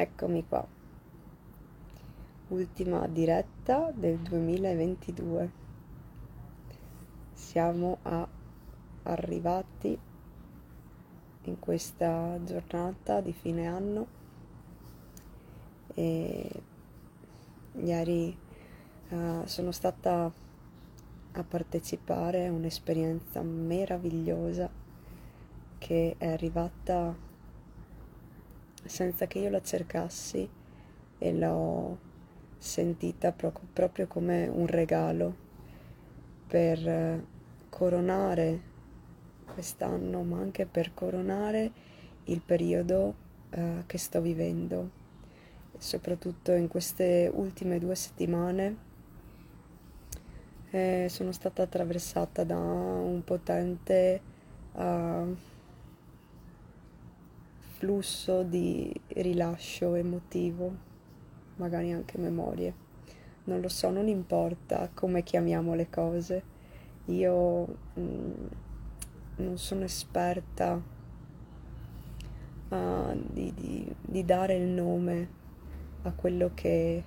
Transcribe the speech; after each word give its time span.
Eccomi 0.00 0.46
qua. 0.46 0.64
Ultima 2.50 3.08
diretta 3.08 3.90
del 3.92 4.18
2022. 4.18 5.50
Siamo 7.32 7.98
a, 8.02 8.28
arrivati 9.02 9.98
in 11.42 11.58
questa 11.58 12.38
giornata 12.44 13.20
di 13.20 13.32
fine 13.32 13.66
anno 13.66 14.06
e 15.94 16.48
ieri 17.74 18.38
uh, 19.08 19.44
sono 19.46 19.72
stata 19.72 20.32
a 21.32 21.42
partecipare 21.42 22.46
a 22.46 22.52
un'esperienza 22.52 23.42
meravigliosa 23.42 24.70
che 25.78 26.14
è 26.18 26.28
arrivata 26.28 27.26
senza 28.88 29.26
che 29.26 29.38
io 29.38 29.50
la 29.50 29.62
cercassi 29.62 30.48
e 31.18 31.32
l'ho 31.32 31.98
sentita 32.58 33.32
pro- 33.32 33.52
proprio 33.72 34.06
come 34.06 34.48
un 34.48 34.66
regalo 34.66 35.46
per 36.46 36.88
eh, 36.88 37.24
coronare 37.68 38.60
quest'anno, 39.52 40.22
ma 40.22 40.38
anche 40.38 40.66
per 40.66 40.94
coronare 40.94 41.70
il 42.24 42.40
periodo 42.40 43.14
uh, 43.50 43.84
che 43.86 43.98
sto 43.98 44.20
vivendo, 44.20 44.90
soprattutto 45.78 46.52
in 46.52 46.68
queste 46.68 47.30
ultime 47.32 47.78
due 47.78 47.94
settimane. 47.94 48.86
Eh, 50.70 51.06
sono 51.08 51.32
stata 51.32 51.62
attraversata 51.62 52.44
da 52.44 52.58
un 52.58 53.22
potente 53.24 54.20
uh, 54.72 55.34
flusso 57.78 58.42
di 58.42 58.92
rilascio 59.06 59.94
emotivo, 59.94 60.74
magari 61.56 61.92
anche 61.92 62.18
memorie. 62.18 62.74
Non 63.44 63.60
lo 63.60 63.68
so, 63.68 63.88
non 63.90 64.08
importa 64.08 64.90
come 64.92 65.22
chiamiamo 65.22 65.74
le 65.74 65.88
cose. 65.88 66.42
Io 67.06 67.66
mh, 67.94 68.00
mm, 68.00 68.46
non 69.36 69.58
sono 69.58 69.84
esperta 69.84 70.82
uh, 72.68 73.22
di, 73.32 73.54
di, 73.54 73.94
di, 74.00 74.24
dare 74.24 74.56
il 74.56 74.66
nome 74.66 75.28
a 76.02 76.12
quello 76.12 76.50
che, 76.54 77.04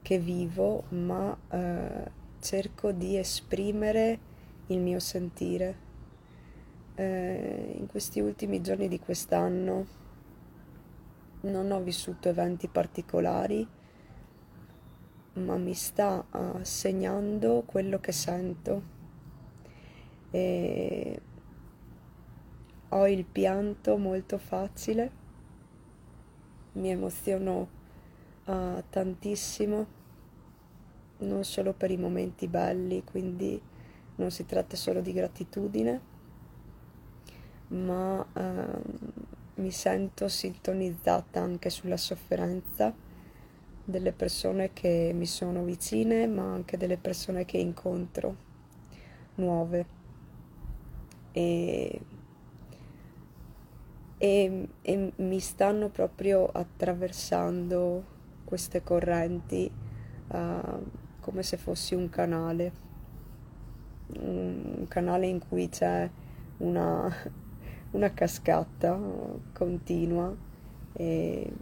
che 0.00 0.18
vivo, 0.18 0.84
ma 0.88 1.36
uh, 1.50 2.10
cerco 2.40 2.90
di 2.90 3.18
esprimere 3.18 4.18
il 4.68 4.80
mio 4.80 4.98
sentire 4.98 5.76
eh, 6.96 7.74
in 7.76 7.86
questi 7.86 8.20
ultimi 8.20 8.60
giorni 8.60 8.88
di 8.88 9.00
quest'anno 9.00 10.02
non 11.42 11.70
ho 11.70 11.80
vissuto 11.80 12.28
eventi 12.28 12.68
particolari, 12.68 13.66
ma 15.34 15.56
mi 15.56 15.74
sta 15.74 16.24
segnando 16.62 17.64
quello 17.66 17.98
che 17.98 18.12
sento. 18.12 18.92
E 20.30 21.20
ho 22.88 23.08
il 23.08 23.24
pianto 23.24 23.96
molto 23.98 24.38
facile, 24.38 25.22
mi 26.72 26.90
emoziono 26.90 27.68
uh, 28.46 28.82
tantissimo, 28.88 29.86
non 31.18 31.44
solo 31.44 31.72
per 31.72 31.90
i 31.90 31.96
momenti 31.96 32.48
belli, 32.48 33.04
quindi 33.04 33.60
non 34.16 34.30
si 34.30 34.46
tratta 34.46 34.76
solo 34.76 35.00
di 35.00 35.12
gratitudine 35.12 36.12
ma 37.74 38.24
ehm, 38.32 38.82
mi 39.56 39.70
sento 39.70 40.28
sintonizzata 40.28 41.40
anche 41.40 41.70
sulla 41.70 41.96
sofferenza 41.96 42.92
delle 43.84 44.12
persone 44.12 44.72
che 44.72 45.12
mi 45.14 45.26
sono 45.26 45.62
vicine, 45.62 46.26
ma 46.26 46.52
anche 46.52 46.76
delle 46.76 46.96
persone 46.96 47.44
che 47.44 47.58
incontro 47.58 48.36
nuove. 49.36 50.02
E, 51.32 52.00
e, 54.16 54.68
e 54.80 55.12
mi 55.16 55.40
stanno 55.40 55.88
proprio 55.88 56.46
attraversando 56.46 58.12
queste 58.44 58.82
correnti 58.82 59.70
uh, 60.28 60.82
come 61.20 61.42
se 61.42 61.56
fossi 61.56 61.94
un 61.94 62.08
canale, 62.08 62.72
un 64.18 64.86
canale 64.88 65.26
in 65.26 65.40
cui 65.46 65.68
c'è 65.68 66.08
una 66.58 67.42
una 67.94 68.12
cascata 68.12 68.98
continua 69.52 70.34
e, 70.92 71.52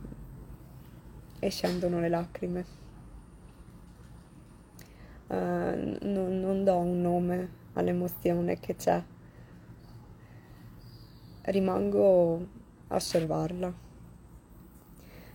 e 1.39 1.51
scendono 1.51 2.01
le 2.01 2.09
lacrime. 2.09 2.65
Uh, 5.29 5.99
non, 6.03 6.41
non 6.41 6.65
do 6.65 6.77
un 6.77 7.01
nome 7.01 7.51
all'emozione 7.75 8.59
che 8.59 8.77
c'è, 8.77 9.03
rimango 11.43 12.47
a 12.89 12.95
osservarla, 12.97 13.73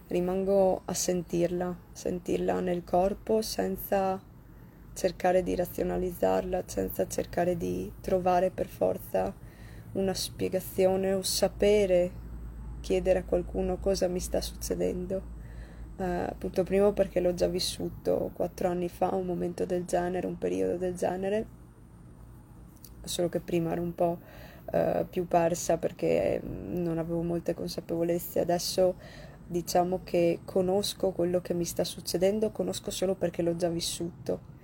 rimango 0.08 0.82
a 0.86 0.94
sentirla, 0.94 1.76
sentirla 1.92 2.60
nel 2.60 2.84
corpo 2.84 3.42
senza 3.42 4.22
cercare 4.94 5.44
di 5.44 5.56
razionalizzarla, 5.56 6.64
senza 6.66 7.08
cercare 7.08 7.58
di 7.58 7.92
trovare 8.02 8.52
per 8.52 8.68
forza 8.68 9.46
una 9.98 10.14
spiegazione 10.14 11.14
o 11.14 11.22
sapere 11.22 12.26
chiedere 12.82 13.20
a 13.20 13.24
qualcuno 13.24 13.78
cosa 13.78 14.08
mi 14.08 14.20
sta 14.20 14.42
succedendo. 14.42 15.36
Uh, 15.98 16.30
appunto 16.30 16.64
primo 16.64 16.94
perché 16.94 17.20
l'ho 17.20 17.34
già 17.34 17.48
vissuto 17.48 18.30
quattro 18.34 18.70
anni 18.70 18.88
fa, 18.88 19.14
un 19.16 19.26
momento 19.26 19.66
del 19.66 19.86
genere, 19.86 20.28
un 20.28 20.38
periodo 20.38 20.78
del 20.78 20.96
genere, 20.96 21.46
solo 23.04 23.30
che 23.30 23.40
prima 23.40 23.72
ero 23.72 23.82
un 23.82 23.96
po' 23.96 24.20
uh, 24.72 25.08
più 25.10 25.28
persa 25.28 25.78
perché 25.78 26.40
non 26.44 27.00
avevo 27.00 27.24
molte 27.24 27.56
consapevolezze, 27.56 28.40
adesso 28.40 28.96
diciamo 29.48 30.02
che 30.04 30.42
conosco 30.46 31.12
quello 31.12 31.42
che 31.42 31.56
mi 31.56 31.66
sta 31.66 31.84
succedendo, 31.84 32.52
conosco 32.52 32.92
solo 32.92 33.16
perché 33.16 33.42
l'ho 33.42 33.56
già 33.56 33.70
vissuto. 33.70 34.56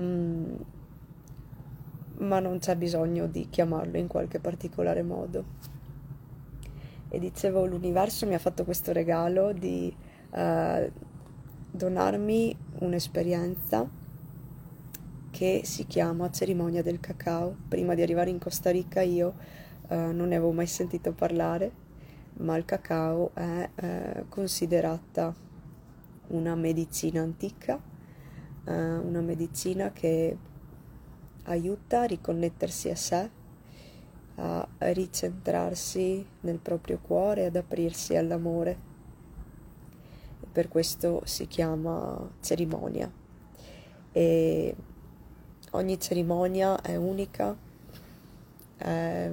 Mm, 0.00 0.54
ma 2.18 2.40
non 2.40 2.58
c'è 2.58 2.76
bisogno 2.76 3.26
di 3.26 3.48
chiamarlo 3.48 3.96
in 3.96 4.06
qualche 4.06 4.40
particolare 4.40 5.02
modo. 5.02 5.44
E 7.08 7.18
dicevo, 7.18 7.64
l'universo 7.64 8.26
mi 8.26 8.34
ha 8.34 8.38
fatto 8.38 8.64
questo 8.64 8.92
regalo 8.92 9.52
di 9.52 9.94
uh, 10.30 10.90
donarmi 11.70 12.56
un'esperienza 12.80 13.88
che 15.30 15.60
si 15.64 15.86
chiama 15.86 16.30
cerimonia 16.30 16.82
del 16.82 17.00
cacao. 17.00 17.56
Prima 17.68 17.94
di 17.94 18.02
arrivare 18.02 18.30
in 18.30 18.38
Costa 18.38 18.70
Rica 18.70 19.00
io 19.00 19.34
uh, 19.88 19.94
non 19.94 20.28
ne 20.28 20.36
avevo 20.36 20.52
mai 20.52 20.66
sentito 20.66 21.12
parlare, 21.12 21.72
ma 22.38 22.56
il 22.56 22.64
cacao 22.64 23.30
è 23.34 23.70
uh, 23.74 24.28
considerata 24.28 25.34
una 26.28 26.54
medicina 26.54 27.22
antica, 27.22 27.80
una 28.70 29.22
medicina 29.22 29.92
che 29.92 30.36
aiuta 31.48 32.02
a 32.02 32.04
riconnettersi 32.04 32.90
a 32.90 32.96
sé, 32.96 33.30
a 34.36 34.68
ricentrarsi 34.78 36.24
nel 36.40 36.58
proprio 36.58 36.98
cuore, 36.98 37.46
ad 37.46 37.56
aprirsi 37.56 38.16
all'amore. 38.16 38.86
Per 40.52 40.68
questo 40.68 41.22
si 41.24 41.46
chiama 41.46 42.30
cerimonia. 42.40 43.10
E 44.12 44.76
ogni 45.72 46.00
cerimonia 46.00 46.80
è 46.80 46.96
unica, 46.96 47.56
è 48.76 49.32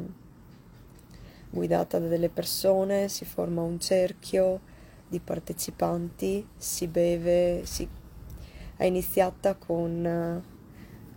guidata 1.50 2.00
da 2.00 2.08
delle 2.08 2.30
persone, 2.30 3.08
si 3.08 3.26
forma 3.26 3.62
un 3.62 3.80
cerchio 3.80 4.60
di 5.08 5.20
partecipanti, 5.20 6.48
si 6.58 6.88
beve, 6.88 7.62
si... 7.66 7.88
è 8.76 8.86
iniziata 8.86 9.56
con 9.56 10.54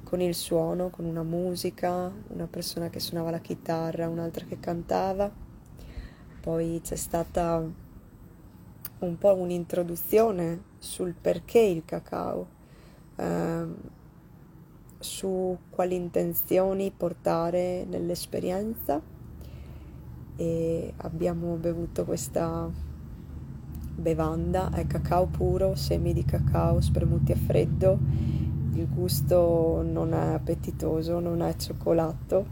con 0.09 0.23
il 0.23 0.35
suono, 0.35 0.89
con 0.89 1.05
una 1.05 1.23
musica, 1.23 2.11
una 2.29 2.47
persona 2.47 2.89
che 2.89 2.99
suonava 2.99 3.31
la 3.31 3.41
chitarra, 3.41 4.09
un'altra 4.09 4.47
che 4.47 4.59
cantava. 4.59 5.31
Poi 6.41 6.81
c'è 6.83 6.97
stata 6.97 7.63
un 9.01 9.19
po' 9.19 9.35
un'introduzione 9.35 10.63
sul 10.79 11.13
perché 11.13 11.59
il 11.59 11.83
cacao, 11.85 12.47
ehm, 13.17 13.77
su 14.99 15.59
quali 15.69 15.97
intenzioni 15.97 16.91
portare 16.91 17.85
nell'esperienza 17.85 19.03
e 20.37 20.95
abbiamo 20.97 21.55
bevuto 21.57 22.07
questa 22.07 22.67
bevanda, 23.95 24.71
è 24.71 24.87
cacao 24.87 25.27
puro, 25.27 25.75
semi 25.75 26.15
di 26.15 26.25
cacao 26.25 26.81
spremuti 26.81 27.33
a 27.33 27.37
freddo 27.37 28.39
il 28.79 28.89
gusto 28.89 29.83
non 29.83 30.13
è 30.13 30.35
appetitoso, 30.35 31.19
non 31.19 31.43
è 31.43 31.57
cioccolato, 31.57 32.47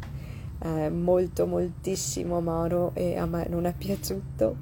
è 0.59 0.89
molto 0.89 1.47
moltissimo 1.47 2.39
amaro 2.39 2.91
e 2.95 3.17
a 3.17 3.27
me 3.27 3.47
non 3.49 3.65
è 3.65 3.73
piaciuto, 3.73 4.57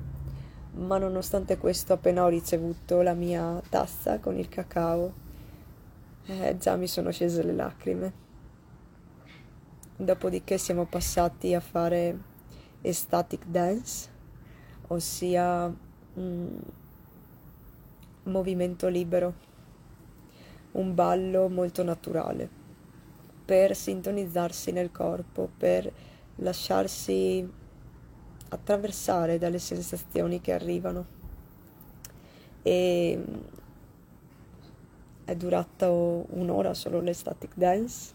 ma 0.75 0.99
nonostante 0.99 1.57
questo 1.57 1.95
appena 1.95 2.25
ho 2.25 2.29
ricevuto 2.29 3.01
la 3.01 3.15
mia 3.15 3.63
tazza 3.71 4.19
con 4.19 4.37
il 4.37 4.49
cacao 4.49 5.13
eh, 6.27 6.57
già 6.59 6.77
mi 6.77 6.87
sono 6.87 7.11
scese 7.11 7.43
le 7.43 7.53
lacrime. 7.53 8.23
Dopodiché 9.97 10.59
siamo 10.59 10.85
passati 10.85 11.55
a 11.55 11.61
fare 11.61 12.33
ecstatic 12.83 13.47
dance 13.47 14.11
ossia 14.89 15.73
mm, 16.19 16.57
movimento 18.25 18.89
libero 18.89 19.53
un 20.75 20.95
ballo 20.95 21.49
molto 21.49 21.83
naturale 21.83 22.49
per 23.45 23.77
sintonizzarsi 23.77 24.73
nel 24.73 24.91
corpo 24.91 25.51
per 25.57 25.93
lasciarsi 26.37 27.47
attraversare 28.49 29.39
dalle 29.39 29.59
sensazioni 29.59 30.41
che 30.41 30.53
arrivano. 30.53 31.23
E 32.63 33.25
è 35.25 35.35
durato 35.37 36.27
un'ora 36.31 36.75
solo 36.75 37.01
l'estatic 37.01 37.53
dance, 37.55 38.15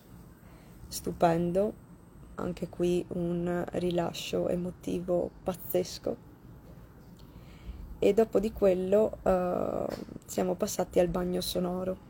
stupendo, 0.87 1.87
anche 2.35 2.69
qui 2.69 3.05
un 3.09 3.63
rilascio 3.73 4.47
emotivo 4.47 5.29
pazzesco. 5.43 6.27
E 7.99 8.13
dopo 8.13 8.39
di 8.39 8.53
quello 8.53 9.17
uh, 9.23 9.85
siamo 10.25 10.55
passati 10.55 10.99
al 10.99 11.09
bagno 11.09 11.41
sonoro, 11.41 12.08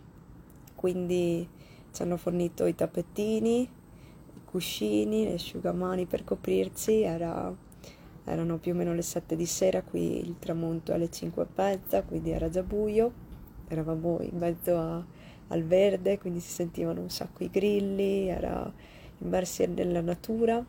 quindi 0.79 1.45
ci 1.91 2.01
hanno 2.01 2.15
fornito 2.15 2.65
i 2.65 2.73
tappetini, 2.73 3.63
i 3.63 4.39
cuscini, 4.45 5.25
le 5.25 5.33
asciugamani 5.33 6.05
per 6.05 6.23
coprirsi, 6.23 7.01
era 7.01 7.53
erano 8.23 8.59
più 8.59 8.71
o 8.71 8.75
meno 8.75 8.93
le 8.93 9.01
7 9.01 9.35
di 9.35 9.45
sera, 9.45 9.81
qui 9.81 10.19
il 10.19 10.37
tramonto 10.39 10.93
alle 10.93 11.09
5 11.09 11.43
e 11.43 11.47
mezza, 11.53 12.03
quindi 12.03 12.29
era 12.29 12.47
già 12.47 12.63
buio, 12.63 13.11
eravamo 13.67 14.19
in 14.21 14.37
mezzo 14.37 14.77
a, 14.77 15.03
al 15.47 15.63
verde, 15.63 16.17
quindi 16.17 16.39
si 16.39 16.51
sentivano 16.51 17.01
un 17.01 17.09
sacco 17.09 17.43
i 17.43 17.49
grilli, 17.49 18.29
era 18.29 18.71
immersi 19.17 19.65
nella 19.65 19.99
natura 19.99 20.65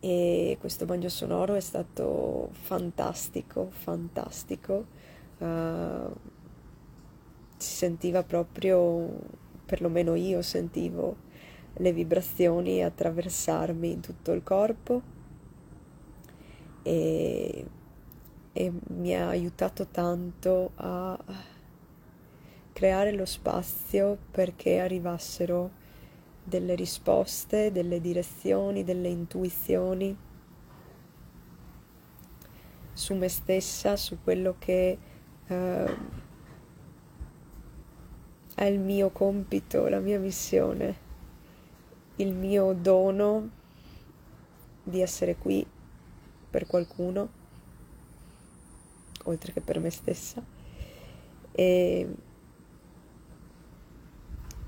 e 0.00 0.56
questo 0.58 0.84
bagno 0.84 1.08
sonoro 1.08 1.54
è 1.54 1.60
stato 1.60 2.48
fantastico, 2.52 3.68
fantastico. 3.70 4.86
Uh, 5.38 6.36
si 7.58 7.74
sentiva 7.74 8.22
proprio, 8.22 9.08
perlomeno 9.66 10.14
io 10.14 10.42
sentivo 10.42 11.26
le 11.74 11.92
vibrazioni 11.92 12.82
attraversarmi 12.82 13.90
in 13.90 14.00
tutto 14.00 14.32
il 14.32 14.42
corpo 14.42 15.02
e, 16.82 17.66
e 18.52 18.72
mi 18.88 19.14
ha 19.14 19.28
aiutato 19.28 19.86
tanto 19.86 20.72
a 20.76 21.18
creare 22.72 23.12
lo 23.12 23.24
spazio 23.24 24.16
perché 24.30 24.78
arrivassero 24.78 25.70
delle 26.42 26.74
risposte, 26.74 27.70
delle 27.72 28.00
direzioni, 28.00 28.84
delle 28.84 29.08
intuizioni 29.08 30.16
su 32.92 33.14
me 33.14 33.28
stessa, 33.28 33.96
su 33.96 34.18
quello 34.22 34.56
che 34.58 34.98
uh, 35.48 35.54
è 38.58 38.64
il 38.64 38.80
mio 38.80 39.10
compito, 39.10 39.86
la 39.86 40.00
mia 40.00 40.18
missione, 40.18 40.96
il 42.16 42.34
mio 42.34 42.72
dono 42.72 43.50
di 44.82 45.00
essere 45.00 45.36
qui 45.36 45.64
per 46.50 46.66
qualcuno, 46.66 47.28
oltre 49.26 49.52
che 49.52 49.60
per 49.60 49.78
me 49.78 49.90
stessa. 49.90 50.42
E, 51.52 52.14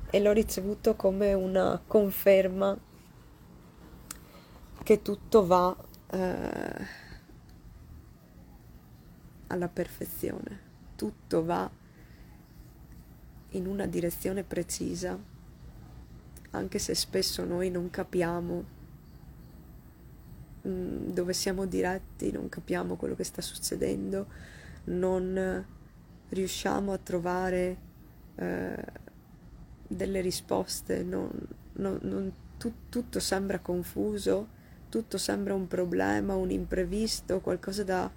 e 0.08 0.20
l'ho 0.20 0.32
ricevuto 0.32 0.94
come 0.94 1.32
una 1.32 1.82
conferma 1.84 2.78
che 4.84 5.02
tutto 5.02 5.44
va 5.44 5.76
eh, 6.12 6.86
alla 9.48 9.69
perfezione, 9.69 10.60
tutto 10.94 11.44
va 11.44 11.80
in 13.50 13.67
una 13.67 13.87
direzione 13.87 14.43
precisa, 14.43 15.19
anche 16.52 16.79
se 16.79 16.94
spesso 16.94 17.44
noi 17.44 17.70
non 17.70 17.91
capiamo 17.91 18.79
Mm, 20.67 21.12
dove 21.12 21.32
siamo 21.32 21.64
diretti, 21.64 22.31
non 22.31 22.50
capiamo 22.50 22.97
quello 22.97 23.14
che 23.14 23.25
sta 23.25 23.41
succedendo, 23.41 24.26
non 24.85 25.64
riusciamo 26.29 26.93
a 26.93 26.99
trovare 26.99 27.76
eh, 28.35 28.85
delle 29.87 30.20
risposte, 30.20 31.03
non, 31.03 31.31
non, 31.75 31.99
non, 32.03 32.32
tu, 32.58 32.73
tutto 32.91 33.20
sembra 33.20 33.58
confuso, 33.61 34.49
tutto 34.91 35.17
sembra 35.17 35.55
un 35.55 35.67
problema, 35.67 36.35
un 36.35 36.50
imprevisto, 36.50 37.41
qualcosa 37.41 37.82
da 37.82 38.11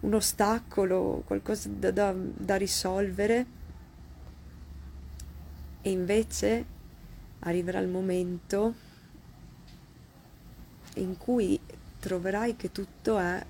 un 0.00 0.14
ostacolo, 0.14 1.22
qualcosa 1.26 1.68
da, 1.68 1.90
da, 1.90 2.14
da 2.16 2.56
risolvere 2.56 3.58
e 5.82 5.90
invece 5.90 6.64
arriverà 7.40 7.78
il 7.78 7.88
momento 7.88 8.74
in 10.94 11.16
cui 11.16 11.58
troverai 11.98 12.56
che 12.56 12.72
tutto 12.72 13.18
è 13.18 13.44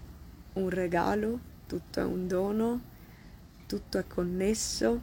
un 0.55 0.69
regalo, 0.69 1.39
tutto 1.67 2.01
è 2.01 2.05
un 2.05 2.27
dono, 2.27 2.81
tutto 3.67 3.99
è 3.99 4.07
connesso 4.07 5.01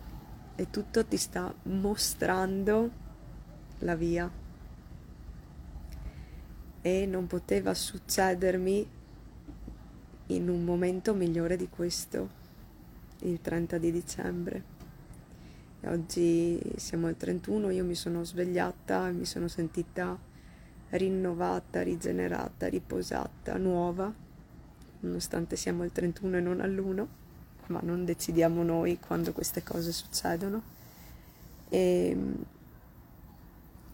e 0.56 0.69
tutto 0.69 1.06
ti 1.06 1.18
sta 1.18 1.53
mostrando 1.63 2.91
la 3.79 3.95
via. 3.95 4.29
E 6.81 7.06
non 7.06 7.27
poteva 7.27 7.74
succedermi 7.74 8.89
in 10.27 10.50
un 10.50 10.63
momento 10.63 11.13
migliore 11.13 11.56
di 11.56 11.69
questo, 11.69 12.29
il 13.21 13.41
30 13.41 13.77
di 13.77 13.91
dicembre. 13.91 14.76
Oggi 15.85 16.59
siamo 16.77 17.06
al 17.06 17.15
31, 17.15 17.69
io 17.69 17.85
mi 17.85 17.94
sono 17.94 18.24
svegliata 18.24 19.09
e 19.09 19.12
mi 19.12 19.25
sono 19.25 19.47
sentita 19.47 20.18
rinnovata, 20.89 21.83
rigenerata, 21.83 22.68
riposata, 22.68 23.57
nuova, 23.57 24.12
nonostante 25.01 25.56
siamo 25.56 25.83
al 25.83 25.91
31 25.91 26.38
e 26.38 26.41
non 26.41 26.62
all'1, 26.62 27.06
ma 27.68 27.79
non 27.84 28.05
decidiamo 28.05 28.63
noi 28.63 29.00
quando 29.00 29.34
queste 29.34 29.62
cose 29.62 29.91
succedono. 29.91 30.63
E, 31.69 32.17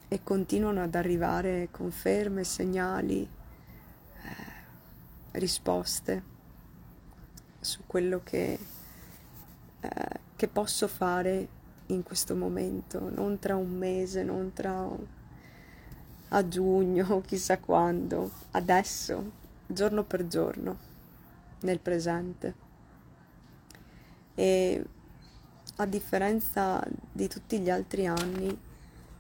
e 0.08 0.24
continuano 0.24 0.82
ad 0.82 0.96
arrivare 0.96 1.68
conferme, 1.70 2.46
segnali, 2.46 3.24
eh, 3.24 4.36
risposte 5.32 6.24
su 7.60 7.82
quello 7.86 8.22
che, 8.24 8.58
eh, 9.82 10.20
che 10.38 10.48
posso 10.48 10.88
fare 10.88 11.60
in 11.88 12.04
questo 12.04 12.36
momento, 12.36 13.10
non 13.14 13.40
tra 13.40 13.56
un 13.56 13.72
mese, 13.72 14.24
non 14.24 14.52
tra 14.54 14.88
a 16.30 16.48
giugno 16.48 17.22
chissà 17.26 17.58
quando, 17.58 18.32
adesso, 18.52 19.32
giorno 19.68 20.04
per 20.04 20.28
giorno, 20.28 20.78
nel 21.62 21.80
presente. 21.80 22.62
E 24.36 24.84
a 25.78 25.86
differenza 25.86 26.84
di 27.12 27.28
tutti 27.28 27.60
gli 27.60 27.70
altri 27.70 28.06
anni 28.06 28.58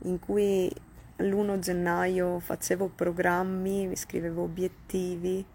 in 0.06 0.20
cui 0.20 0.72
l'1 1.18 1.60
gennaio 1.60 2.40
facevo 2.40 2.90
programmi, 2.90 3.88
mi 3.88 3.96
scrivevo 3.96 4.44
obiettivi, 4.44 5.46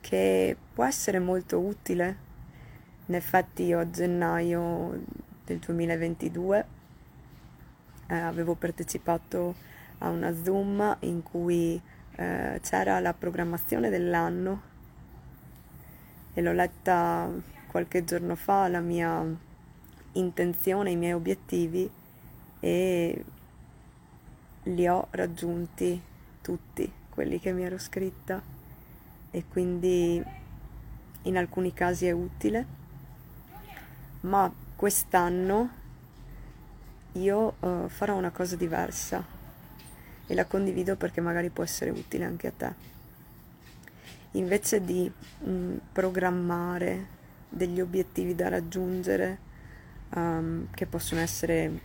che 0.00 0.56
può 0.74 0.84
essere 0.84 1.18
molto 1.18 1.58
utile. 1.58 2.26
In 3.06 3.14
effetti 3.14 3.64
io 3.64 3.80
a 3.80 3.90
gennaio 3.90 5.02
del 5.48 5.58
2022 5.60 6.66
eh, 8.08 8.14
avevo 8.14 8.54
partecipato 8.54 9.54
a 9.98 10.10
una 10.10 10.34
Zoom 10.42 10.96
in 11.00 11.22
cui 11.22 11.80
eh, 12.16 12.60
c'era 12.62 13.00
la 13.00 13.14
programmazione 13.14 13.88
dell'anno 13.88 14.62
e 16.34 16.42
l'ho 16.42 16.52
letta 16.52 17.30
qualche 17.66 18.04
giorno 18.04 18.34
fa, 18.34 18.68
la 18.68 18.80
mia 18.80 19.24
intenzione, 20.12 20.90
i 20.90 20.96
miei 20.96 21.14
obiettivi 21.14 21.90
e 22.60 23.24
li 24.64 24.86
ho 24.86 25.06
raggiunti 25.10 26.00
tutti 26.42 26.92
quelli 27.08 27.40
che 27.40 27.52
mi 27.52 27.64
ero 27.64 27.78
scritta 27.78 28.40
e 29.30 29.44
quindi 29.48 30.22
in 31.22 31.36
alcuni 31.36 31.72
casi 31.72 32.06
è 32.06 32.12
utile, 32.12 32.66
ma 34.20 34.66
quest'anno 34.78 35.70
io 37.14 37.54
uh, 37.58 37.88
farò 37.88 38.14
una 38.14 38.30
cosa 38.30 38.54
diversa 38.54 39.24
e 40.24 40.34
la 40.34 40.44
condivido 40.44 40.94
perché 40.94 41.20
magari 41.20 41.48
può 41.48 41.64
essere 41.64 41.90
utile 41.90 42.24
anche 42.24 42.46
a 42.46 42.52
te. 42.56 42.72
invece 44.32 44.84
di 44.84 45.10
mh, 45.10 45.50
mm, 45.50 45.76
programmare 45.90 47.06
degli 47.48 47.80
obiettivi 47.80 48.36
da 48.36 48.48
raggiungere 48.48 49.38
um, 50.14 50.68
che 50.70 50.86
possono 50.86 51.22
essere 51.22 51.80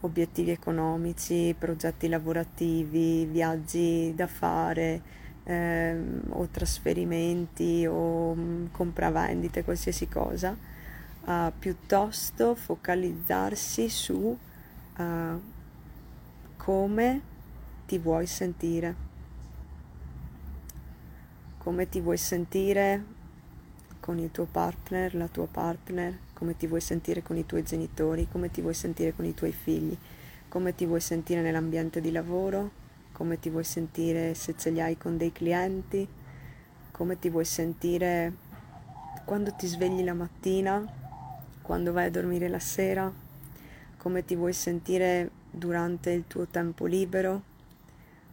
obiettivi 0.00 0.50
economici, 0.50 1.54
progetti 1.58 2.06
lavorativi, 2.08 3.24
viaggi 3.24 4.12
da 4.14 4.26
fare 4.26 5.00
ehm, 5.44 6.24
o 6.32 6.46
trasferimenti 6.48 7.86
o 7.86 8.34
mh, 8.34 8.40
mm, 8.40 8.66
compravendite, 8.72 9.64
qualsiasi 9.64 10.06
cosa, 10.06 10.67
uh, 11.28 11.52
piuttosto 11.58 12.54
focalizzarsi 12.54 13.88
su 13.90 14.36
uh, 14.96 15.40
come 16.56 17.20
ti 17.86 17.98
vuoi 17.98 18.26
sentire. 18.26 19.06
Come 21.58 21.88
ti 21.88 22.00
vuoi 22.00 22.16
sentire 22.16 23.16
con 24.00 24.18
il 24.18 24.30
tuo 24.30 24.46
partner, 24.46 25.14
la 25.14 25.28
tua 25.28 25.46
partner, 25.46 26.18
come 26.32 26.56
ti 26.56 26.66
vuoi 26.66 26.80
sentire 26.80 27.22
con 27.22 27.36
i 27.36 27.44
tuoi 27.44 27.62
genitori, 27.62 28.26
come 28.30 28.50
ti 28.50 28.62
vuoi 28.62 28.72
sentire 28.72 29.14
con 29.14 29.26
i 29.26 29.34
tuoi 29.34 29.52
figli, 29.52 29.96
come 30.48 30.74
ti 30.74 30.86
vuoi 30.86 31.00
sentire 31.00 31.42
nell'ambiente 31.42 32.00
di 32.00 32.10
lavoro, 32.10 32.70
come 33.12 33.38
ti 33.38 33.50
vuoi 33.50 33.64
sentire 33.64 34.32
se 34.32 34.56
ce 34.56 34.70
li 34.70 34.80
hai 34.80 34.96
con 34.96 35.18
dei 35.18 35.32
clienti, 35.32 36.08
come 36.90 37.18
ti 37.18 37.28
vuoi 37.28 37.44
sentire 37.44 38.32
quando 39.26 39.52
ti 39.52 39.66
svegli 39.66 40.02
la 40.02 40.14
mattina, 40.14 41.07
quando 41.68 41.92
vai 41.92 42.06
a 42.06 42.10
dormire 42.10 42.48
la 42.48 42.58
sera, 42.58 43.12
come 43.98 44.24
ti 44.24 44.34
vuoi 44.34 44.54
sentire 44.54 45.30
durante 45.50 46.10
il 46.12 46.26
tuo 46.26 46.46
tempo 46.46 46.86
libero, 46.86 47.42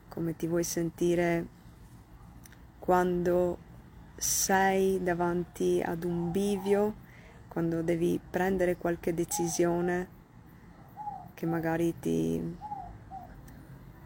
come 0.07 0.37
ti 0.37 0.47
vuoi 0.47 0.63
sentire 0.63 1.45
quando 2.79 3.57
sei 4.15 5.03
davanti 5.03 5.81
ad 5.85 6.05
un 6.05 6.31
bivio, 6.31 6.95
quando 7.49 7.81
devi 7.81 8.17
prendere 8.29 8.77
qualche 8.77 9.13
decisione 9.13 10.07
che 11.33 11.45
magari 11.45 11.93
ti, 11.99 12.41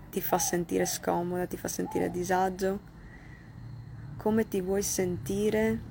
ti 0.09 0.21
fa 0.21 0.39
sentire 0.39 0.87
scomoda, 0.87 1.45
ti 1.45 1.55
fa 1.55 1.67
sentire 1.67 2.05
a 2.05 2.09
disagio, 2.09 2.79
come 4.17 4.47
ti 4.47 4.59
vuoi 4.59 4.81
sentire 4.81 5.88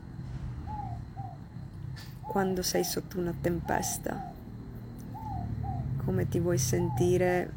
quando 2.28 2.62
sei 2.62 2.85
sotto 2.85 3.18
una 3.18 3.35
tempesta, 3.40 4.32
come 6.04 6.28
ti 6.28 6.38
vuoi 6.38 6.58
sentire 6.58 7.50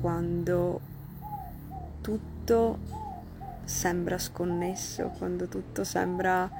quando 0.00 0.80
tutto 2.00 2.78
sembra 3.64 4.18
sconnesso, 4.18 5.08
quando 5.18 5.46
tutto 5.48 5.84
sembra 5.84 6.50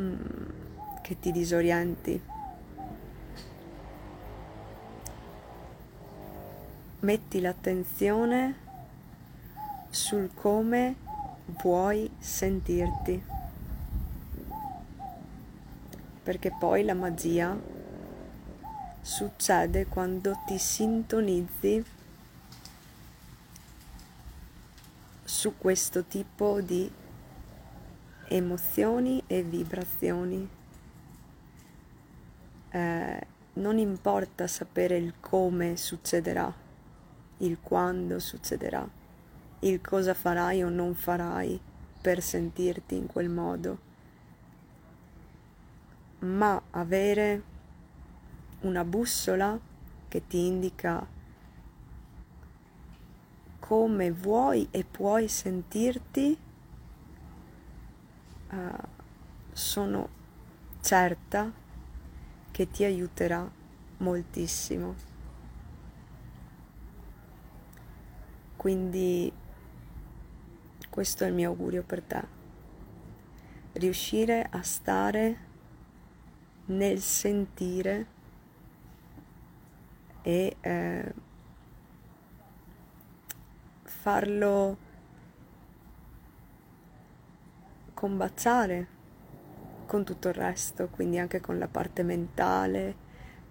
mm, 0.00 0.14
che 1.00 1.18
ti 1.18 1.32
disorienti. 1.32 2.22
Metti 7.00 7.40
l'attenzione 7.40 8.56
sul 9.88 10.30
come 10.34 10.96
vuoi 11.62 12.10
sentirti, 12.18 13.22
perché 16.24 16.50
poi 16.58 16.84
la 16.84 16.94
magia 16.94 17.56
succede 19.02 19.86
quando 19.86 20.34
ti 20.46 20.56
sintonizzi 20.56 21.84
su 25.22 25.58
questo 25.58 26.04
tipo 26.04 26.62
di 26.62 26.90
emozioni 28.28 29.22
e 29.26 29.42
vibrazioni. 29.42 30.48
Eh, 32.70 33.26
non 33.52 33.78
importa 33.78 34.46
sapere 34.46 34.96
il 34.96 35.14
come 35.20 35.76
succederà, 35.76 36.52
il 37.38 37.58
quando 37.60 38.18
succederà, 38.18 38.88
il 39.60 39.80
cosa 39.82 40.14
farai 40.14 40.62
o 40.62 40.70
non 40.70 40.94
farai 40.94 41.60
per 42.00 42.22
sentirti 42.22 42.96
in 42.96 43.06
quel 43.06 43.28
modo, 43.28 43.78
ma 46.24 46.60
avere 46.70 47.42
una 48.60 48.84
bussola 48.84 49.58
che 50.08 50.26
ti 50.26 50.46
indica 50.46 51.06
come 53.58 54.10
vuoi 54.10 54.68
e 54.70 54.84
puoi 54.84 55.26
sentirti, 55.28 56.38
uh, 58.50 58.56
sono 59.52 60.08
certa 60.80 61.50
che 62.50 62.70
ti 62.70 62.84
aiuterà 62.84 63.50
moltissimo. 63.98 64.94
Quindi 68.56 69.32
questo 70.90 71.24
è 71.24 71.28
il 71.28 71.34
mio 71.34 71.50
augurio 71.50 71.82
per 71.82 72.02
te. 72.02 72.22
Riuscire 73.72 74.46
a 74.50 74.62
stare 74.62 75.52
nel 76.66 77.00
sentire 77.00 78.06
e 80.22 80.56
eh, 80.60 81.12
farlo 83.82 84.76
combaciare 87.92 88.86
con 89.86 90.04
tutto 90.04 90.28
il 90.28 90.34
resto, 90.34 90.88
quindi 90.88 91.18
anche 91.18 91.40
con 91.40 91.58
la 91.58 91.68
parte 91.68 92.02
mentale, 92.02 92.96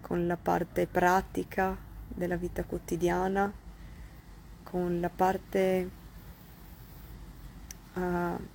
con 0.00 0.26
la 0.26 0.36
parte 0.36 0.86
pratica 0.86 1.76
della 2.06 2.36
vita 2.36 2.64
quotidiana, 2.64 3.52
con 4.62 5.00
la 5.00 5.08
parte 5.08 5.90
uh, 7.94 8.00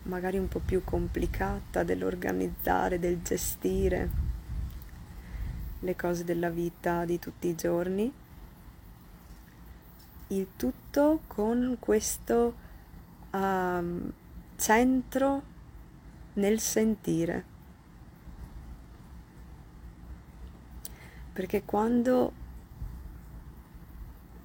magari 0.03 0.37
un 0.37 0.47
po' 0.47 0.59
più 0.59 0.83
complicata 0.83 1.83
dell'organizzare, 1.83 2.99
del 2.99 3.21
gestire 3.21 4.27
le 5.79 5.95
cose 5.95 6.23
della 6.23 6.49
vita 6.49 7.05
di 7.05 7.19
tutti 7.19 7.47
i 7.47 7.55
giorni 7.55 8.13
il 10.29 10.47
tutto 10.55 11.21
con 11.27 11.77
questo 11.79 12.55
um, 13.31 14.11
centro 14.57 15.43
nel 16.33 16.59
sentire. 16.59 17.57
Perché 21.33 21.63
quando 21.63 22.33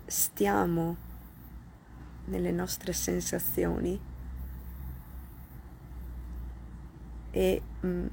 stiamo 0.07 0.97
nelle 2.27 2.53
nostre 2.53 2.93
sensazioni 2.93 4.01
e 7.31 7.63
mh, 7.81 7.87
mm, 7.87 8.07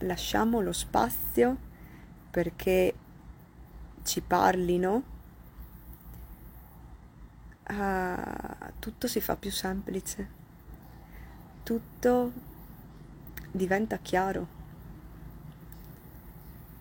lasciamo 0.00 0.60
lo 0.60 0.72
spazio 0.72 1.70
perché 2.32 2.94
ci 4.04 4.22
parlino 4.22 5.02
uh, 7.68 8.72
tutto 8.78 9.06
si 9.06 9.20
fa 9.20 9.36
più 9.36 9.50
semplice, 9.50 10.28
tutto 11.62 12.32
diventa 13.50 13.98
chiaro, 13.98 14.46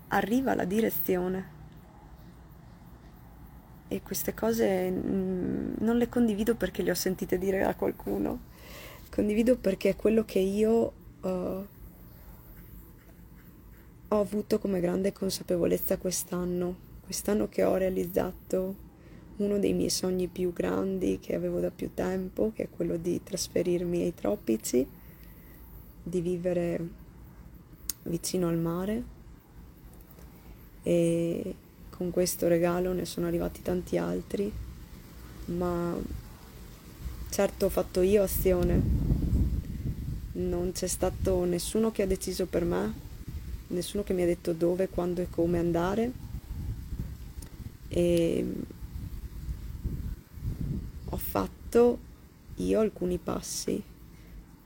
arriva 0.07 0.55
la 0.55 0.63
direzione. 0.65 1.59
E 3.89 4.01
queste 4.01 4.33
cose 4.33 4.89
mh, 4.89 5.75
non 5.79 5.97
le 5.97 6.07
condivido 6.07 6.55
perché 6.55 6.81
le 6.81 6.91
ho 6.91 6.95
sentite 6.95 7.37
dire 7.37 7.65
a 7.65 7.75
qualcuno, 7.75 8.39
condivido 9.09 9.57
perché 9.57 9.89
è 9.89 9.95
quello 9.97 10.23
che 10.23 10.39
io 10.39 10.93
uh, 11.19 11.67
ho 14.13 14.19
avuto 14.19 14.59
come 14.59 14.81
grande 14.81 15.13
consapevolezza 15.13 15.97
quest'anno, 15.97 16.75
quest'anno 17.01 17.47
che 17.47 17.63
ho 17.63 17.77
realizzato 17.77 18.89
uno 19.37 19.57
dei 19.57 19.71
miei 19.71 19.89
sogni 19.89 20.27
più 20.27 20.51
grandi 20.51 21.17
che 21.21 21.33
avevo 21.33 21.61
da 21.61 21.71
più 21.71 21.93
tempo, 21.93 22.51
che 22.53 22.63
è 22.63 22.69
quello 22.69 22.97
di 22.97 23.23
trasferirmi 23.23 24.01
ai 24.01 24.13
tropici, 24.13 24.85
di 26.03 26.19
vivere 26.19 26.87
vicino 28.03 28.49
al 28.49 28.57
mare. 28.57 29.03
E 30.83 31.55
con 31.89 32.11
questo 32.11 32.49
regalo 32.49 32.91
ne 32.91 33.05
sono 33.05 33.27
arrivati 33.27 33.61
tanti 33.61 33.95
altri, 33.97 34.51
ma 35.45 35.95
certo 37.29 37.65
ho 37.65 37.69
fatto 37.69 38.01
io 38.01 38.23
azione, 38.23 38.81
non 40.33 40.71
c'è 40.73 40.87
stato 40.87 41.45
nessuno 41.45 41.91
che 41.91 42.01
ha 42.01 42.07
deciso 42.07 42.45
per 42.45 42.65
me, 42.65 43.09
nessuno 43.71 44.03
che 44.03 44.13
mi 44.13 44.21
ha 44.21 44.25
detto 44.25 44.53
dove, 44.53 44.89
quando 44.89 45.21
e 45.21 45.29
come 45.29 45.59
andare 45.59 46.29
e 47.93 48.45
ho 51.09 51.17
fatto 51.17 51.99
io 52.55 52.79
alcuni 52.79 53.17
passi, 53.17 53.83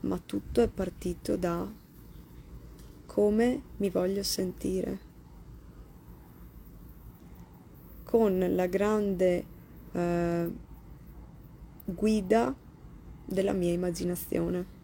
ma 0.00 0.20
tutto 0.24 0.60
è 0.60 0.68
partito 0.68 1.36
da 1.36 1.68
come 3.06 3.62
mi 3.78 3.90
voglio 3.90 4.22
sentire, 4.22 4.98
con 8.04 8.38
la 8.54 8.66
grande 8.66 9.44
eh, 9.90 10.50
guida 11.84 12.54
della 13.24 13.52
mia 13.52 13.72
immaginazione. 13.72 14.75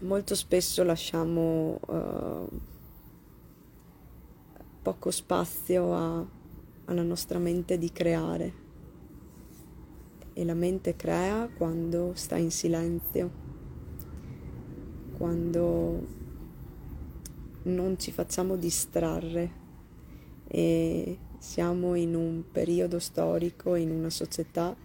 Molto 0.00 0.36
spesso 0.36 0.84
lasciamo 0.84 1.80
uh, 1.88 2.60
poco 4.80 5.10
spazio 5.10 5.92
a, 5.92 6.24
alla 6.84 7.02
nostra 7.02 7.40
mente 7.40 7.78
di 7.78 7.90
creare. 7.90 8.52
E 10.32 10.44
la 10.44 10.54
mente 10.54 10.94
crea 10.94 11.48
quando 11.48 12.12
sta 12.14 12.36
in 12.36 12.52
silenzio, 12.52 13.30
quando 15.16 16.06
non 17.62 17.98
ci 17.98 18.12
facciamo 18.12 18.54
distrarre. 18.54 19.50
E 20.46 21.18
siamo 21.38 21.96
in 21.96 22.14
un 22.14 22.44
periodo 22.52 23.00
storico, 23.00 23.74
in 23.74 23.90
una 23.90 24.10
società 24.10 24.76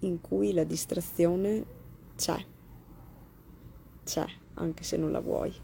in 0.00 0.20
cui 0.20 0.52
la 0.52 0.62
distrazione 0.62 1.64
c'è, 2.14 2.40
c'è 4.08 4.24
anche 4.54 4.84
se 4.84 4.96
non 4.96 5.12
la 5.12 5.20
vuoi. 5.20 5.54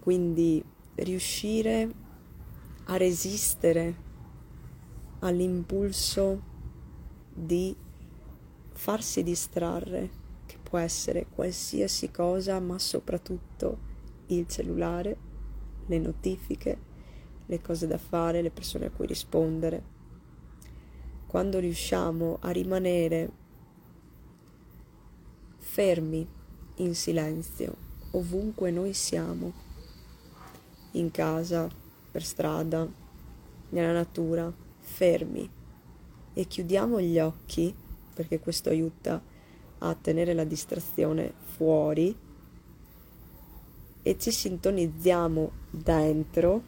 Quindi 0.00 0.62
riuscire 0.96 1.90
a 2.84 2.96
resistere 2.98 4.02
all'impulso 5.20 6.42
di 7.32 7.74
farsi 8.72 9.22
distrarre, 9.22 10.10
che 10.44 10.58
può 10.62 10.76
essere 10.78 11.26
qualsiasi 11.34 12.10
cosa, 12.10 12.60
ma 12.60 12.78
soprattutto 12.78 13.92
il 14.26 14.46
cellulare, 14.46 15.16
le 15.86 15.98
notifiche, 15.98 16.78
le 17.46 17.62
cose 17.62 17.86
da 17.86 17.98
fare, 17.98 18.42
le 18.42 18.50
persone 18.50 18.86
a 18.86 18.90
cui 18.90 19.06
rispondere. 19.06 19.92
Quando 21.26 21.58
riusciamo 21.58 22.36
a 22.42 22.50
rimanere 22.50 23.42
fermi 25.74 26.24
in 26.76 26.94
silenzio, 26.94 27.74
ovunque 28.12 28.70
noi 28.70 28.92
siamo, 28.92 29.52
in 30.92 31.10
casa, 31.10 31.68
per 32.12 32.22
strada, 32.22 32.88
nella 33.70 33.90
natura, 33.90 34.52
fermi. 34.78 35.50
E 36.32 36.46
chiudiamo 36.46 37.00
gli 37.00 37.18
occhi, 37.18 37.74
perché 38.14 38.38
questo 38.38 38.68
aiuta 38.68 39.20
a 39.78 39.94
tenere 40.00 40.32
la 40.32 40.44
distrazione 40.44 41.32
fuori 41.56 42.16
e 44.00 44.16
ci 44.16 44.30
sintonizziamo 44.30 45.50
dentro 45.70 46.62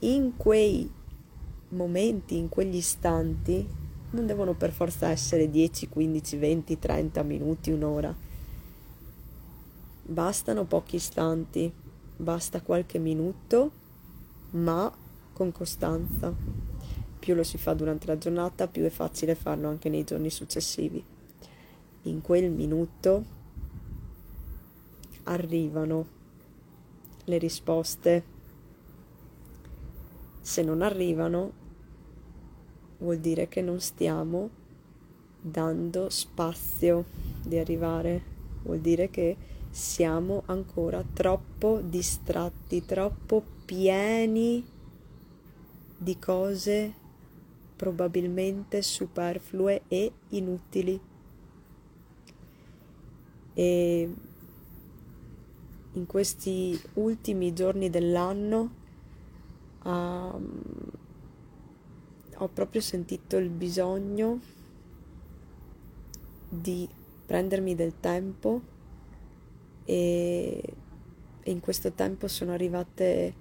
in 0.00 0.36
quei 0.36 0.90
momenti, 1.68 2.36
in 2.36 2.48
quegli 2.48 2.76
istanti, 2.76 3.84
non 4.10 4.26
devono 4.26 4.54
per 4.54 4.72
forza 4.72 5.08
essere 5.08 5.50
10, 5.50 5.88
15, 5.88 6.36
20, 6.36 6.78
30 6.78 7.22
minuti, 7.22 7.70
un'ora. 7.70 8.14
Bastano 10.02 10.64
pochi 10.64 10.96
istanti, 10.96 11.72
basta 12.16 12.62
qualche 12.62 12.98
minuto 12.98 13.84
ma 14.50 14.92
con 15.32 15.52
costanza. 15.52 16.32
Più 17.18 17.34
lo 17.34 17.42
si 17.42 17.58
fa 17.58 17.74
durante 17.74 18.06
la 18.06 18.18
giornata, 18.18 18.68
più 18.68 18.84
è 18.84 18.90
facile 18.90 19.34
farlo 19.34 19.68
anche 19.68 19.88
nei 19.88 20.04
giorni 20.04 20.30
successivi. 20.30 21.04
In 22.02 22.20
quel 22.22 22.50
minuto 22.50 23.24
arrivano 25.24 26.06
le 27.24 27.38
risposte. 27.38 28.24
Se 30.40 30.62
non 30.62 30.82
arrivano, 30.82 31.64
vuol 32.98 33.18
dire 33.18 33.48
che 33.48 33.60
non 33.62 33.80
stiamo 33.80 34.50
dando 35.40 36.08
spazio 36.10 37.04
di 37.42 37.58
arrivare, 37.58 38.22
vuol 38.62 38.80
dire 38.80 39.10
che 39.10 39.36
siamo 39.70 40.42
ancora 40.46 41.04
troppo 41.12 41.80
distratti, 41.82 42.84
troppo 42.84 43.42
pieni 43.64 44.64
di 45.98 46.18
cose 46.18 46.94
probabilmente 47.76 48.82
superflue 48.82 49.82
e 49.88 50.12
inutili. 50.30 50.98
E 53.52 54.14
in 55.92 56.06
questi 56.06 56.78
ultimi 56.94 57.52
giorni 57.52 57.88
dell'anno 57.88 58.70
um, 59.84 60.62
ho 62.38 62.48
proprio 62.48 62.80
sentito 62.80 63.36
il 63.36 63.48
bisogno 63.48 64.40
di 66.48 66.88
prendermi 67.26 67.74
del 67.74 67.98
tempo 67.98 68.60
e, 69.84 70.62
in 71.44 71.60
questo 71.60 71.92
tempo 71.92 72.28
sono 72.28 72.52
arrivate 72.52 73.34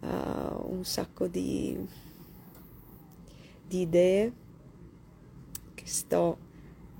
uh, 0.00 0.06
un 0.06 0.80
sacco 0.82 1.26
di, 1.26 1.76
di 3.66 3.80
idee 3.80 4.32
sto, 5.90 6.38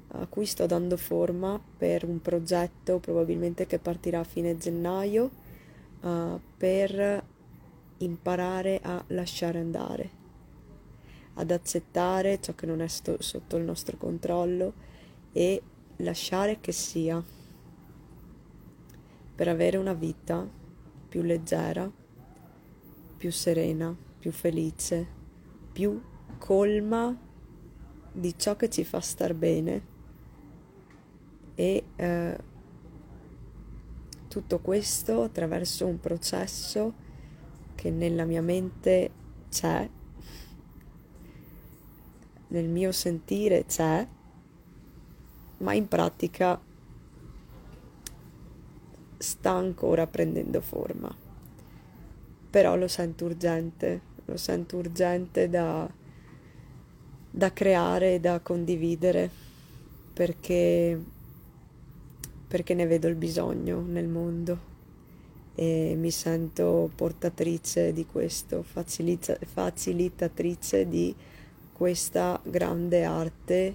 a 0.08 0.26
cui 0.26 0.44
sto 0.44 0.66
dando 0.66 0.96
forma 0.96 1.60
per 1.78 2.04
un 2.04 2.20
progetto 2.20 2.98
probabilmente 2.98 3.66
che 3.66 3.78
partirà 3.78 4.20
a 4.20 4.24
fine 4.24 4.58
gennaio 4.58 5.30
uh, 6.00 6.40
per 6.56 7.24
imparare 7.98 8.80
a 8.82 9.02
lasciare 9.08 9.58
andare, 9.60 10.10
ad 11.40 11.50
accettare 11.50 12.40
ciò 12.40 12.54
che 12.54 12.66
non 12.66 12.80
è 12.80 12.86
sto- 12.86 13.20
sotto 13.20 13.56
il 13.56 13.64
nostro 13.64 13.96
controllo 13.96 14.72
e 15.32 15.62
lasciare 15.96 16.60
che 16.60 16.72
sia. 16.72 17.22
Per 19.34 19.48
avere 19.48 19.76
una 19.76 19.94
vita 19.94 20.46
più 21.08 21.22
leggera 21.22 21.90
più 23.20 23.30
serena, 23.30 23.94
più 24.18 24.32
felice, 24.32 25.06
più 25.72 26.00
colma 26.38 27.14
di 28.10 28.34
ciò 28.38 28.56
che 28.56 28.70
ci 28.70 28.82
fa 28.82 29.00
star 29.00 29.34
bene 29.34 29.82
e 31.54 31.84
eh, 31.96 32.38
tutto 34.26 34.58
questo 34.60 35.24
attraverso 35.24 35.84
un 35.84 36.00
processo 36.00 36.94
che 37.74 37.90
nella 37.90 38.24
mia 38.24 38.40
mente 38.40 39.10
c'è, 39.50 39.86
nel 42.50 42.68
mio 42.68 42.92
sentire 42.92 43.64
c'è, 43.66 44.06
ma 45.58 45.74
in 45.74 45.88
pratica 45.88 46.60
sta 49.18 49.50
ancora 49.50 50.06
prendendo 50.06 50.60
forma. 50.60 51.14
Però 52.50 52.76
lo 52.76 52.88
sento 52.88 53.26
urgente, 53.26 54.00
lo 54.24 54.36
sento 54.36 54.76
urgente 54.76 55.48
da, 55.48 55.88
da 57.30 57.52
creare 57.52 58.14
e 58.14 58.20
da 58.20 58.40
condividere 58.40 59.30
perché, 60.12 61.00
perché 62.48 62.74
ne 62.74 62.86
vedo 62.86 63.08
il 63.08 63.14
bisogno 63.14 63.80
nel 63.80 64.08
mondo 64.08 64.68
e 65.54 65.94
mi 65.96 66.10
sento 66.10 66.90
portatrice 66.94 67.92
di 67.92 68.06
questo, 68.06 68.62
facilita- 68.62 69.38
facilitatrice 69.44 70.88
di 70.88 71.14
questa 71.80 72.38
grande 72.44 73.04
arte 73.04 73.74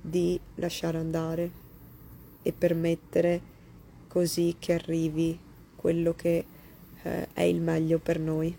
di 0.00 0.40
lasciare 0.56 0.98
andare 0.98 1.50
e 2.42 2.50
permettere 2.52 3.40
così 4.08 4.56
che 4.58 4.72
arrivi 4.72 5.38
quello 5.76 6.14
che 6.16 6.44
eh, 7.04 7.28
è 7.32 7.42
il 7.42 7.60
meglio 7.60 8.00
per 8.00 8.18
noi. 8.18 8.52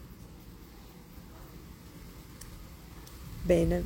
Bene, 3.42 3.84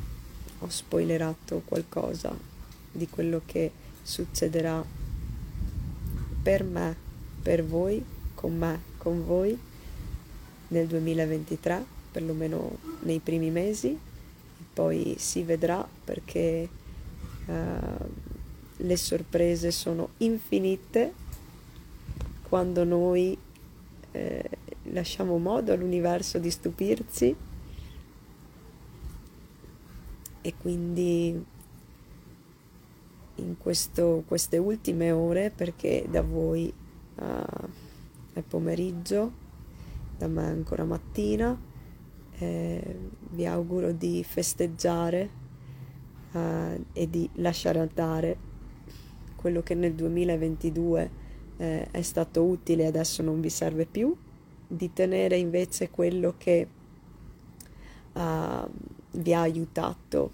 ho 0.60 0.68
spoilerato 0.68 1.62
qualcosa 1.64 2.32
di 2.92 3.08
quello 3.08 3.42
che 3.44 3.72
succederà 4.02 4.84
per 6.40 6.62
me, 6.62 6.96
per 7.42 7.64
voi, 7.64 8.00
con 8.36 8.56
me, 8.56 8.80
con 8.96 9.26
voi 9.26 9.58
nel 10.68 10.86
2023, 10.86 11.84
perlomeno 12.12 12.78
nei 13.00 13.18
primi 13.18 13.50
mesi, 13.50 14.06
poi 14.80 15.16
si 15.18 15.42
vedrà 15.42 15.86
perché 16.04 16.66
uh, 17.44 18.06
le 18.76 18.96
sorprese 18.96 19.70
sono 19.70 20.12
infinite 20.18 21.12
quando 22.48 22.84
noi 22.84 23.36
eh, 24.12 24.50
lasciamo 24.84 25.36
modo 25.36 25.74
all'universo 25.74 26.38
di 26.38 26.50
stupirci 26.50 27.36
e 30.40 30.54
quindi 30.56 31.44
in 33.34 33.58
questo, 33.58 34.24
queste 34.26 34.56
ultime 34.56 35.10
ore, 35.12 35.52
perché 35.54 36.06
da 36.08 36.22
voi 36.22 36.72
uh, 37.16 37.68
è 38.32 38.40
pomeriggio, 38.40 39.30
da 40.16 40.26
me 40.26 40.42
è 40.42 40.46
ancora 40.46 40.84
mattina, 40.84 41.68
eh, 42.40 42.96
vi 43.30 43.46
auguro 43.46 43.92
di 43.92 44.24
festeggiare 44.24 45.30
uh, 46.32 46.84
e 46.92 47.08
di 47.08 47.28
lasciare 47.34 47.78
andare 47.78 48.48
quello 49.36 49.62
che 49.62 49.74
nel 49.74 49.94
2022 49.94 51.10
eh, 51.56 51.88
è 51.90 52.02
stato 52.02 52.42
utile 52.42 52.84
e 52.84 52.86
adesso 52.86 53.22
non 53.22 53.40
vi 53.40 53.50
serve 53.50 53.86
più, 53.86 54.14
di 54.66 54.92
tenere 54.92 55.36
invece 55.36 55.90
quello 55.90 56.34
che 56.38 56.66
uh, 58.12 58.68
vi 59.12 59.34
ha 59.34 59.40
aiutato 59.40 60.30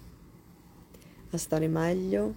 a 1.31 1.37
stare 1.37 1.67
meglio, 1.67 2.35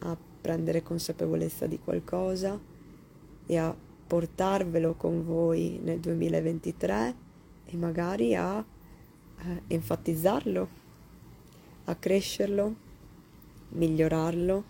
a 0.00 0.16
prendere 0.40 0.82
consapevolezza 0.82 1.66
di 1.66 1.78
qualcosa 1.78 2.58
e 3.46 3.56
a 3.58 3.74
portarvelo 4.06 4.94
con 4.94 5.24
voi 5.24 5.80
nel 5.82 5.98
2023 5.98 7.14
e 7.66 7.76
magari 7.76 8.34
a 8.34 8.64
eh, 9.38 9.62
enfatizzarlo, 9.68 10.68
a 11.84 11.94
crescerlo, 11.94 12.74
migliorarlo 13.70 14.64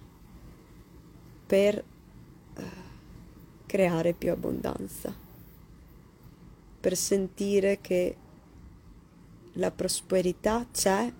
per 1.46 1.76
eh, 1.76 2.62
creare 3.66 4.12
più 4.12 4.30
abbondanza, 4.30 5.14
per 6.80 6.96
sentire 6.96 7.80
che 7.80 8.16
la 9.54 9.70
prosperità 9.70 10.66
c'è, 10.70 11.12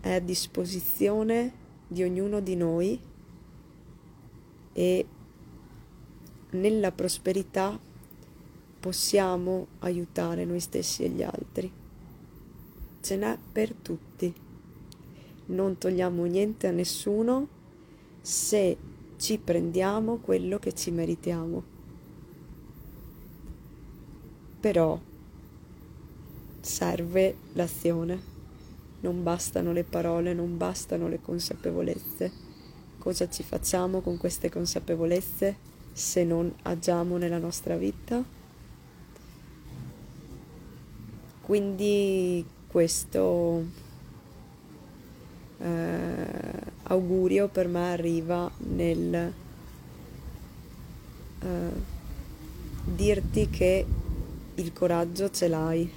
è 0.00 0.12
a 0.12 0.20
disposizione 0.20 1.64
di 1.86 2.02
ognuno 2.02 2.40
di 2.40 2.56
noi 2.56 2.98
e 4.72 5.06
nella 6.50 6.92
prosperità 6.92 7.78
possiamo 8.78 9.66
aiutare 9.80 10.44
noi 10.44 10.60
stessi 10.60 11.04
e 11.04 11.08
gli 11.08 11.22
altri. 11.22 11.84
Ce 13.06 13.14
n'è 13.14 13.38
per 13.52 13.72
tutti. 13.72 14.34
Non 15.46 15.78
togliamo 15.78 16.24
niente 16.24 16.66
a 16.66 16.72
nessuno 16.72 17.46
se 18.20 18.76
ci 19.16 19.38
prendiamo 19.38 20.16
quello 20.16 20.58
che 20.58 20.74
ci 20.74 20.90
meritiamo. 20.90 21.62
Però 24.58 24.98
serve 26.58 27.36
l'azione, 27.52 28.20
non 29.02 29.22
bastano 29.22 29.70
le 29.70 29.84
parole, 29.84 30.34
non 30.34 30.56
bastano 30.56 31.06
le 31.06 31.20
consapevolezze. 31.20 32.32
Cosa 32.98 33.28
ci 33.28 33.44
facciamo 33.44 34.00
con 34.00 34.16
queste 34.16 34.50
consapevolezze 34.50 35.56
se 35.92 36.24
non 36.24 36.52
agiamo 36.62 37.18
nella 37.18 37.38
nostra 37.38 37.76
vita? 37.76 38.24
Quindi 41.40 42.54
questo 42.76 43.64
eh, 45.60 46.26
augurio 46.82 47.48
per 47.48 47.68
me 47.68 47.92
arriva 47.92 48.50
nel 48.58 49.32
eh, 51.40 51.70
dirti 52.84 53.48
che 53.48 53.86
il 54.56 54.72
coraggio 54.74 55.30
ce 55.30 55.48
l'hai. 55.48 55.90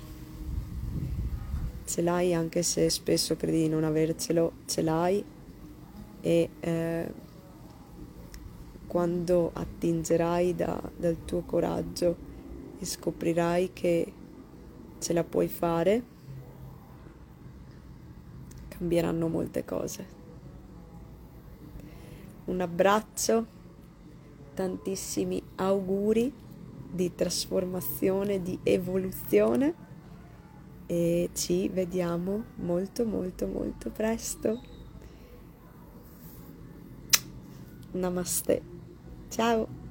Ce 1.83 2.01
l'hai 2.01 2.33
anche 2.33 2.63
se 2.63 2.89
spesso 2.89 3.35
credi 3.35 3.63
di 3.63 3.67
non 3.67 3.83
avercelo, 3.83 4.53
ce 4.65 4.81
l'hai. 4.81 5.21
E 6.21 6.49
eh, 6.61 7.13
quando 8.87 9.51
attingerai 9.51 10.55
da, 10.55 10.81
dal 10.95 11.17
tuo 11.25 11.41
coraggio 11.41 12.15
e 12.79 12.85
scoprirai 12.85 13.71
che 13.73 14.13
ce 14.97 15.11
la 15.11 15.25
puoi 15.25 15.49
fare, 15.49 16.15
cambieranno 18.79 19.27
molte 19.27 19.65
cose. 19.65 20.17
Un 22.45 22.61
abbraccio, 22.61 23.45
tantissimi 24.53 25.41
auguri 25.55 26.33
di 26.91 27.13
trasformazione, 27.13 28.41
di 28.41 28.57
evoluzione 28.63 29.87
e 30.87 31.29
ci 31.33 31.67
vediamo 31.67 32.45
molto 32.55 33.05
molto 33.05 33.45
molto 33.45 33.91
presto. 33.91 34.59
Namaste. 37.91 38.61
Ciao. 39.27 39.88